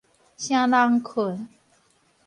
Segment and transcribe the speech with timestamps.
[0.35, 1.47] 唌人睏